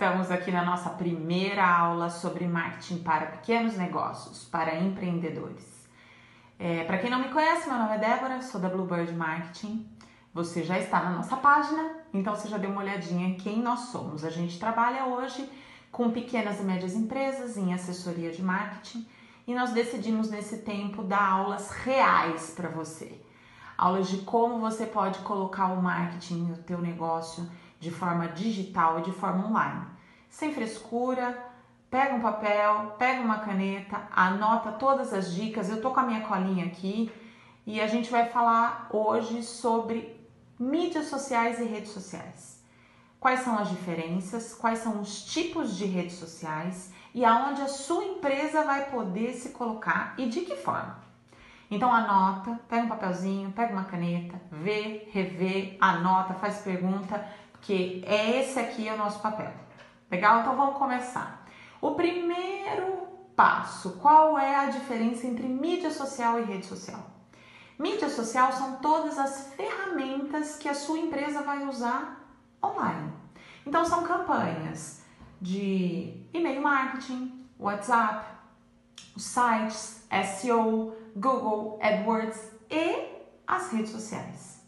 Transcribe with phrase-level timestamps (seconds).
[0.00, 5.86] Estamos aqui na nossa primeira aula sobre marketing para pequenos negócios, para empreendedores.
[6.58, 9.86] É, para quem não me conhece, meu nome é Débora, sou da Bluebird Marketing.
[10.32, 13.90] Você já está na nossa página, então você já deu uma olhadinha em quem nós
[13.90, 14.24] somos.
[14.24, 15.46] A gente trabalha hoje
[15.92, 19.06] com pequenas e médias empresas em assessoria de marketing
[19.46, 23.20] e nós decidimos nesse tempo dar aulas reais para você.
[23.76, 27.46] Aulas de como você pode colocar o marketing no teu negócio
[27.80, 29.86] de forma digital e de forma online.
[30.28, 31.36] Sem frescura,
[31.90, 35.68] pega um papel, pega uma caneta, anota todas as dicas.
[35.68, 37.10] Eu tô com a minha colinha aqui
[37.66, 40.16] e a gente vai falar hoje sobre
[40.58, 42.62] mídias sociais e redes sociais.
[43.18, 48.04] Quais são as diferenças, quais são os tipos de redes sociais e aonde a sua
[48.04, 50.98] empresa vai poder se colocar e de que forma.
[51.70, 57.24] Então anota, pega um papelzinho, pega uma caneta, vê, revê, anota, faz pergunta,
[57.60, 59.52] que é esse aqui é o nosso papel.
[60.10, 60.40] Legal?
[60.40, 61.46] Então vamos começar.
[61.80, 67.00] O primeiro passo, qual é a diferença entre mídia social e rede social?
[67.78, 72.28] Mídia social são todas as ferramentas que a sua empresa vai usar
[72.62, 73.10] online.
[73.66, 75.02] Então são campanhas
[75.40, 78.26] de e-mail marketing, WhatsApp,
[79.16, 83.08] sites, SEO, Google, AdWords e
[83.46, 84.59] as redes sociais.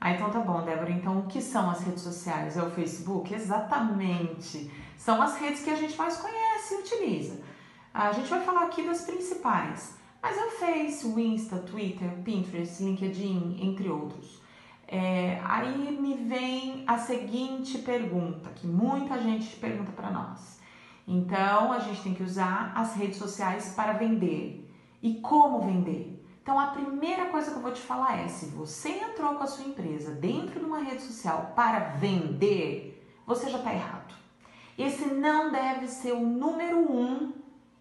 [0.00, 0.90] Ah, então tá bom, Débora.
[0.90, 2.56] Então, o que são as redes sociais?
[2.56, 3.34] É o Facebook?
[3.34, 4.70] Exatamente.
[4.96, 7.42] São as redes que a gente mais conhece e utiliza.
[7.92, 9.94] A gente vai falar aqui das principais.
[10.22, 14.40] Mas é o Face, o Insta, Twitter, Pinterest, LinkedIn, entre outros.
[14.86, 20.60] É, aí me vem a seguinte pergunta, que muita gente pergunta para nós.
[21.06, 24.68] Então, a gente tem que usar as redes sociais para vender.
[25.02, 26.22] E como vender?
[26.42, 29.46] Então, a primeira coisa que eu vou te falar é: se você entrou com a
[29.46, 34.14] sua empresa dentro de uma rede social para vender, você já está errado.
[34.76, 37.32] Esse não deve ser o número um,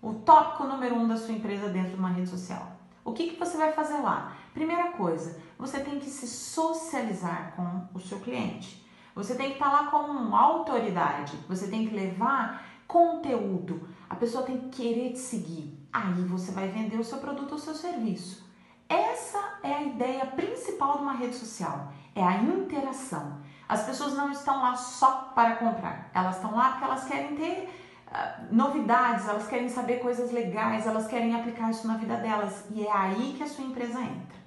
[0.01, 2.73] o tópico número um da sua empresa dentro de uma rede social.
[3.05, 4.35] O que, que você vai fazer lá?
[4.53, 8.85] Primeira coisa, você tem que se socializar com o seu cliente.
[9.15, 11.37] Você tem que estar tá lá como autoridade.
[11.47, 13.87] Você tem que levar conteúdo.
[14.09, 15.77] A pessoa tem que querer te seguir.
[15.91, 18.48] Aí você vai vender o seu produto ou seu serviço.
[18.89, 23.37] Essa é a ideia principal de uma rede social, é a interação.
[23.67, 27.69] As pessoas não estão lá só para comprar, elas estão lá porque elas querem ter
[28.07, 32.83] uh, novidades, elas querem saber coisas legais, elas querem aplicar isso na vida delas e
[32.83, 34.39] é aí que a sua empresa entra.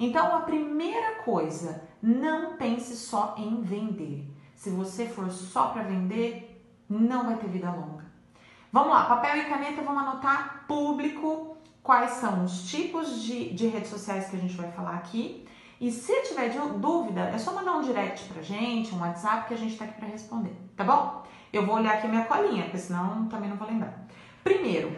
[0.00, 4.30] Então, a primeira coisa, não pense só em vender.
[4.54, 8.06] Se você for só para vender, não vai ter vida longa.
[8.72, 11.45] Vamos lá, papel e caneta, vamos anotar público
[11.86, 15.46] quais são os tipos de, de redes sociais que a gente vai falar aqui.
[15.80, 19.56] E se tiver dúvida, é só mandar um direct pra gente, um WhatsApp, que a
[19.56, 21.22] gente tá aqui para responder, tá bom?
[21.52, 24.04] Eu vou olhar aqui minha colinha, porque senão também não vou lembrar.
[24.42, 24.96] Primeiro,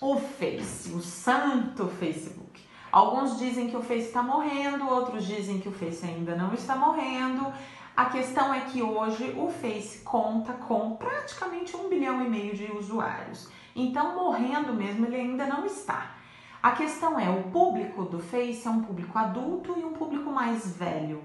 [0.00, 2.60] o Face, o santo Facebook.
[2.90, 6.74] Alguns dizem que o Face está morrendo, outros dizem que o Face ainda não está
[6.74, 7.52] morrendo.
[7.96, 12.72] A questão é que hoje o Face conta com praticamente um bilhão e meio de
[12.72, 13.48] usuários.
[13.80, 16.16] Então, morrendo mesmo, ele ainda não está.
[16.60, 20.76] A questão é, o público do Face é um público adulto e um público mais
[20.76, 21.22] velho.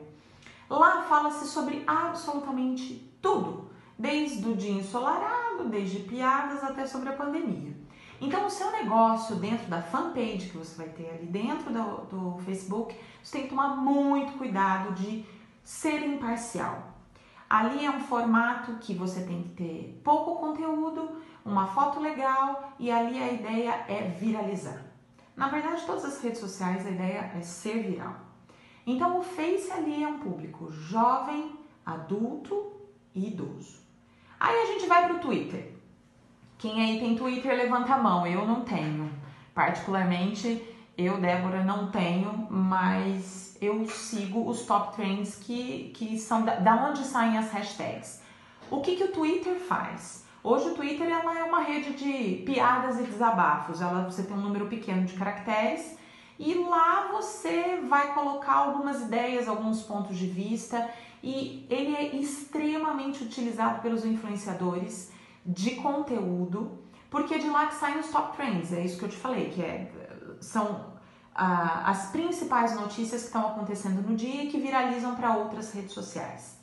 [0.69, 7.75] Lá fala-se sobre absolutamente tudo, desde o dia ensolarado, desde piadas até sobre a pandemia.
[8.22, 12.38] Então, o seu negócio dentro da fanpage que você vai ter ali dentro do, do
[12.44, 15.25] Facebook, você tem que tomar muito cuidado de
[15.63, 16.93] ser imparcial.
[17.53, 22.90] Ali é um formato que você tem que ter pouco conteúdo, uma foto legal e
[22.90, 24.81] ali a ideia é viralizar.
[25.36, 28.16] Na verdade, todas as redes sociais a ideia é ser viral.
[28.88, 31.52] Então, o Face ali é um público jovem,
[31.86, 32.72] adulto
[33.13, 33.84] e idoso.
[34.40, 35.75] Aí a gente vai para o Twitter.
[36.58, 38.25] Quem aí tem Twitter, levanta a mão.
[38.25, 39.12] Eu não tenho.
[39.53, 46.56] Particularmente, eu, Débora, não tenho, mas eu sigo os top trends que, que são da,
[46.56, 48.22] da onde saem as hashtags.
[48.69, 50.24] O que, que o Twitter faz?
[50.44, 53.81] Hoje o Twitter ela é uma rede de piadas e desabafos.
[53.81, 55.98] Ela, você tem um número pequeno de caracteres
[56.38, 60.90] e lá você vai colocar algumas ideias, alguns pontos de vista
[61.24, 65.12] e ele é extremamente utilizado pelos influenciadores
[65.45, 66.78] de conteúdo,
[67.10, 68.74] porque é de lá que saem os top trends.
[68.74, 69.90] É isso que eu te falei, que é,
[70.44, 70.94] são
[71.34, 75.94] ah, as principais notícias que estão acontecendo no dia e que viralizam para outras redes
[75.94, 76.57] sociais.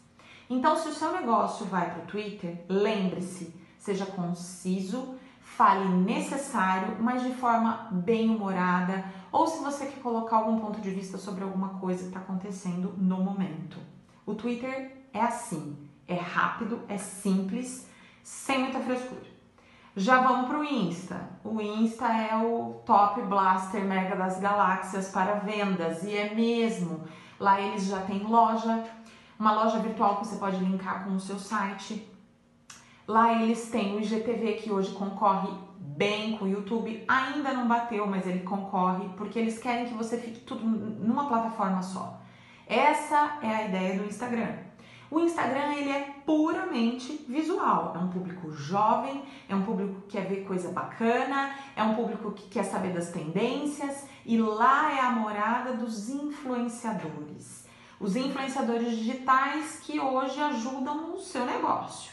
[0.49, 7.23] Então, se o seu negócio vai para o Twitter, lembre-se, seja conciso, fale necessário, mas
[7.23, 11.81] de forma bem humorada, ou se você quer colocar algum ponto de vista sobre alguma
[11.81, 13.79] coisa que está acontecendo no momento.
[14.27, 17.87] O Twitter é assim, é rápido, é simples,
[18.23, 19.40] sem muita frescura.
[19.97, 21.29] Já vamos para o Insta.
[21.45, 27.05] O Insta é o top blaster mega das galáxias para vendas e é mesmo.
[27.41, 28.85] Lá eles já têm loja,
[29.39, 32.09] uma loja virtual que você pode linkar com o seu site.
[33.07, 38.07] Lá eles têm o IGTV que hoje concorre bem com o YouTube, ainda não bateu,
[38.07, 42.21] mas ele concorre porque eles querem que você fique tudo numa plataforma só.
[42.65, 44.70] Essa é a ideia do Instagram.
[45.11, 50.29] O Instagram ele é puramente visual, é um público jovem, é um público que quer
[50.29, 55.11] ver coisa bacana, é um público que quer saber das tendências e lá é a
[55.11, 57.67] morada dos influenciadores.
[57.99, 62.13] Os influenciadores digitais que hoje ajudam o seu negócio.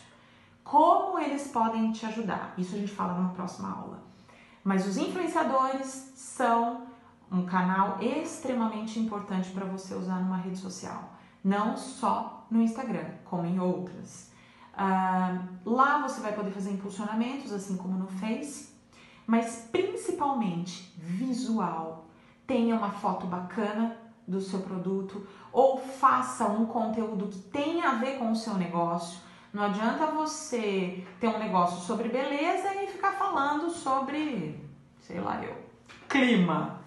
[0.64, 2.56] Como eles podem te ajudar?
[2.58, 4.04] Isso a gente fala numa próxima aula.
[4.64, 6.88] Mas os influenciadores são
[7.32, 11.18] um canal extremamente importante para você usar numa rede social
[11.48, 14.32] não só no Instagram, como em outras.
[14.74, 18.74] Uh, lá você vai poder fazer impulsionamentos, assim como no Face,
[19.26, 22.06] mas principalmente visual.
[22.46, 23.98] Tenha uma foto bacana
[24.28, 29.20] do seu produto ou faça um conteúdo que tenha a ver com o seu negócio.
[29.54, 34.64] Não adianta você ter um negócio sobre beleza e ficar falando sobre,
[35.00, 35.56] sei lá eu,
[36.08, 36.82] clima.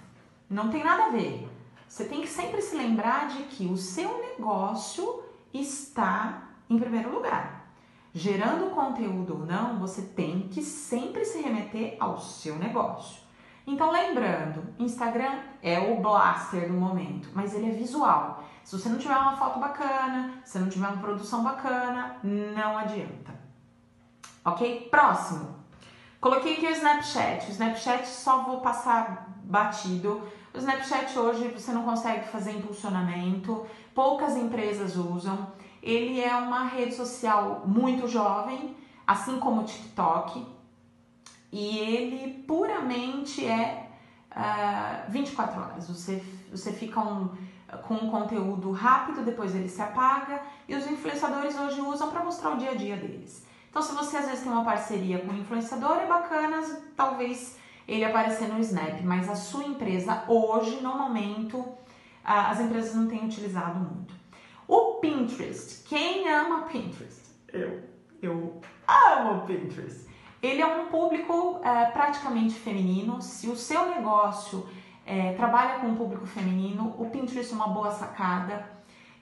[0.49, 1.49] Não tem nada a ver.
[1.89, 7.73] Você tem que sempre se lembrar de que o seu negócio está em primeiro lugar.
[8.13, 13.23] Gerando conteúdo ou não, você tem que sempre se remeter ao seu negócio.
[13.67, 18.43] Então, lembrando, Instagram é o blaster do momento, mas ele é visual.
[18.65, 23.33] Se você não tiver uma foto bacana, se não tiver uma produção bacana, não adianta.
[24.45, 24.89] Ok?
[24.91, 25.61] Próximo.
[26.21, 27.47] Coloquei aqui o Snapchat.
[27.47, 34.37] O Snapchat só vou passar batido o Snapchat hoje você não consegue fazer impulsionamento, poucas
[34.37, 35.49] empresas usam.
[35.83, 38.77] Ele é uma rede social muito jovem,
[39.07, 40.47] assim como o TikTok,
[41.53, 43.89] e ele puramente é
[44.31, 45.89] uh, ah, 24 horas.
[45.89, 47.31] Você, você fica um,
[47.87, 52.51] com um conteúdo rápido, depois ele se apaga, e os influenciadores hoje usam para mostrar
[52.51, 53.45] o dia a dia deles.
[53.71, 56.61] Então, se você às vezes tem uma parceria com um influenciador, é bacana,
[56.97, 57.57] talvez
[57.91, 61.65] ele aparecer no Snap, mas a sua empresa hoje, no momento,
[62.23, 64.15] as empresas não têm utilizado muito.
[64.69, 67.21] O Pinterest, quem ama Pinterest?
[67.53, 67.83] Eu,
[68.23, 70.09] eu amo Pinterest.
[70.41, 73.21] Ele é um público é, praticamente feminino.
[73.21, 74.69] Se o seu negócio
[75.05, 78.71] é, trabalha com um público feminino, o Pinterest é uma boa sacada.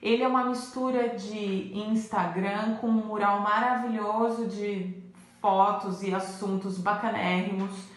[0.02, 5.02] Ele é uma mistura de Instagram com um mural maravilhoso de
[5.40, 7.96] fotos e assuntos bacanérrimos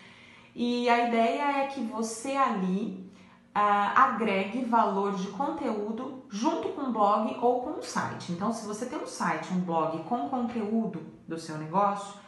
[0.55, 3.09] e a ideia é que você ali
[3.55, 8.31] uh, agregue valor de conteúdo junto com o blog ou com o site.
[8.31, 12.19] Então, se você tem um site, um blog com conteúdo do seu negócio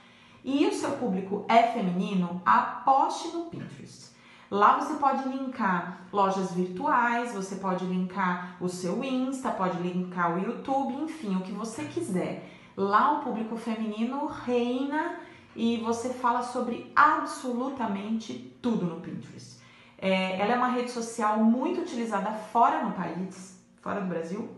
[0.43, 4.13] e o seu público é feminino, aposte no Pinterest.
[4.51, 10.39] Lá você pode linkar lojas virtuais, você pode linkar o seu Insta, pode linkar o
[10.39, 12.49] YouTube, enfim, o que você quiser.
[12.75, 15.17] Lá o público feminino reina
[15.55, 19.61] e você fala sobre absolutamente tudo no Pinterest.
[19.97, 24.49] É, ela é uma rede social muito utilizada fora no país, fora do Brasil.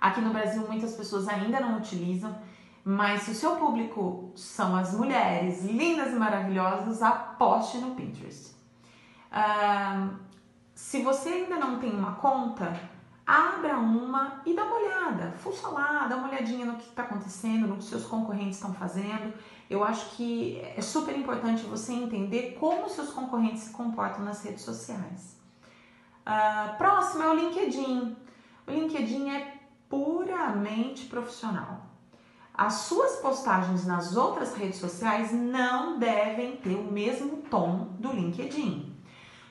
[0.00, 2.36] Aqui no Brasil muitas pessoas ainda não utilizam,
[2.84, 8.54] mas se o seu público são as mulheres lindas e maravilhosas, aposte no Pinterest.
[10.74, 12.72] Se você ainda não tem uma conta,
[13.28, 17.66] abra uma e dá uma olhada, fuça lá, dá uma olhadinha no que está acontecendo,
[17.66, 19.34] no que seus concorrentes estão fazendo.
[19.68, 24.62] Eu acho que é super importante você entender como seus concorrentes se comportam nas redes
[24.62, 25.36] sociais.
[26.26, 28.16] Uh, próximo é o LinkedIn.
[28.66, 29.58] O LinkedIn é
[29.90, 31.82] puramente profissional.
[32.54, 38.87] As suas postagens nas outras redes sociais não devem ter o mesmo tom do LinkedIn.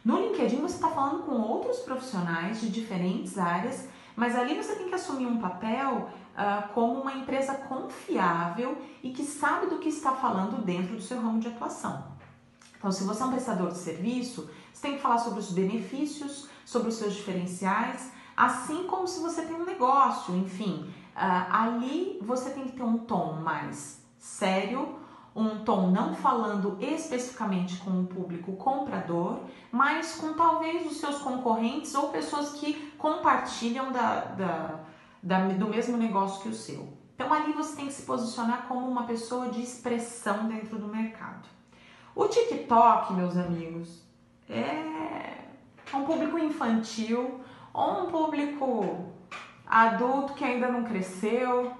[0.07, 4.87] No LinkedIn você está falando com outros profissionais de diferentes áreas, mas ali você tem
[4.87, 10.13] que assumir um papel uh, como uma empresa confiável e que sabe do que está
[10.13, 12.05] falando dentro do seu ramo de atuação.
[12.77, 16.47] Então, se você é um prestador de serviço, você tem que falar sobre os benefícios,
[16.63, 20.89] sobre os seus diferenciais, assim como se você tem um negócio, enfim.
[21.17, 24.99] Uh, ali você tem que ter um tom mais sério,
[25.37, 29.41] um tom não falando especificamente com o público comprador,
[29.71, 34.79] mas com talvez os seus concorrentes ou pessoas que compartilham da, da,
[35.21, 36.91] da, do mesmo negócio que o seu.
[37.13, 41.47] Então ali você tem que se posicionar como uma pessoa de expressão dentro do mercado.
[42.15, 44.01] O TikTok, meus amigos,
[44.49, 45.37] é
[45.93, 47.41] um público infantil
[47.71, 49.13] ou um público
[49.67, 51.71] adulto que ainda não cresceu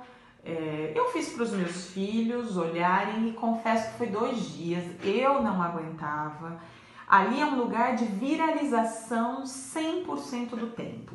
[0.49, 5.43] É, eu fiz para os meus filhos olharem e confesso que foi dois dias, eu
[5.43, 6.57] não aguentava.
[7.05, 11.13] Ali é um lugar de viralização 100% do tempo.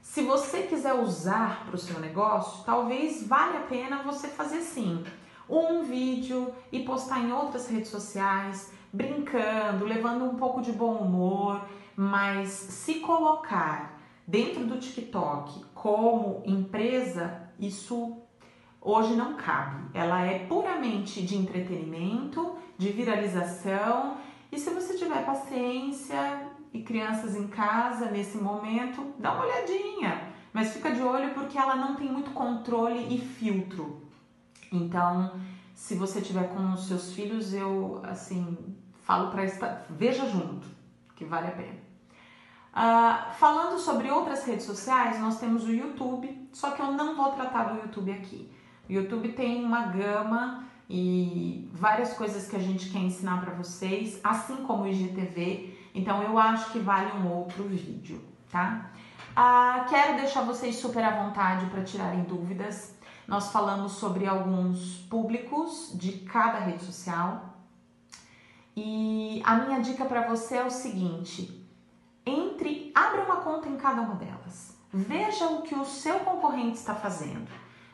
[0.00, 5.04] Se você quiser usar para o seu negócio, talvez valha a pena você fazer sim
[5.50, 11.60] um vídeo e postar em outras redes sociais, brincando, levando um pouco de bom humor,
[11.94, 18.21] mas se colocar dentro do TikTok como empresa, isso
[18.82, 19.88] hoje não cabe.
[19.94, 24.16] Ela é puramente de entretenimento, de viralização.
[24.50, 30.32] E se você tiver paciência e crianças em casa nesse momento, dá uma olhadinha.
[30.52, 34.02] Mas fica de olho porque ela não tem muito controle e filtro.
[34.70, 35.40] Então,
[35.74, 38.56] se você tiver com os seus filhos, eu assim
[39.02, 40.66] falo para estar, veja junto,
[41.14, 41.82] que vale a pena.
[42.72, 47.30] Uh, falando sobre outras redes sociais, nós temos o YouTube, só que eu não vou
[47.32, 48.50] tratar do YouTube aqui.
[48.88, 54.20] O YouTube tem uma gama e várias coisas que a gente quer ensinar para vocês,
[54.22, 55.78] assim como o IGTV.
[55.94, 58.90] Então eu acho que vale um outro vídeo, tá?
[59.34, 62.94] Ah, quero deixar vocês super à vontade para tirarem dúvidas.
[63.26, 67.56] Nós falamos sobre alguns públicos de cada rede social.
[68.76, 71.66] E a minha dica para você é o seguinte:
[72.26, 74.76] entre, abra uma conta em cada uma delas.
[74.92, 77.48] Veja o que o seu concorrente está fazendo.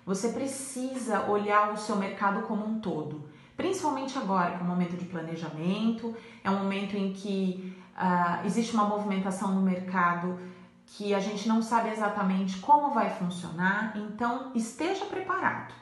[0.08, 4.96] Você precisa olhar o seu mercado como um todo, principalmente agora, que é um momento
[4.96, 10.40] de planejamento, é um momento em que uh, existe uma movimentação no mercado
[10.86, 15.74] que a gente não sabe exatamente como vai funcionar, então esteja preparado.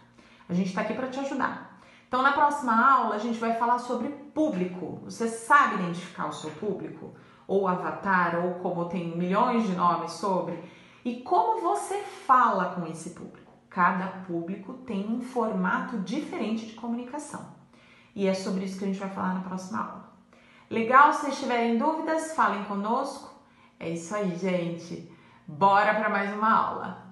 [0.48, 1.78] A gente está aqui para te ajudar.
[2.08, 5.02] Então, na próxima aula, a gente vai falar sobre público.
[5.04, 7.14] Você sabe identificar o seu público?
[7.46, 10.60] Ou avatar, ou como tem milhões de nomes sobre,
[11.04, 13.45] e como você fala com esse público.
[13.76, 17.46] Cada público tem um formato diferente de comunicação.
[18.14, 20.12] E é sobre isso que a gente vai falar na próxima aula.
[20.70, 21.12] Legal?
[21.12, 23.38] Se vocês tiverem dúvidas, falem conosco.
[23.78, 25.12] É isso aí, gente.
[25.46, 27.05] Bora para mais uma aula.